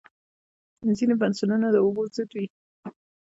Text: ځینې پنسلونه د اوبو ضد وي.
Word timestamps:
ځینې 0.97 1.15
پنسلونه 1.21 1.67
د 1.71 1.75
اوبو 1.85 2.03
ضد 2.15 2.29
وي. 2.35 2.45